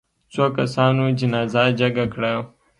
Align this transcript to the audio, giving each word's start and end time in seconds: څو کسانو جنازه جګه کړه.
څو 0.33 0.45
کسانو 0.57 1.03
جنازه 1.19 1.63
جګه 1.79 2.05
کړه. 2.13 2.33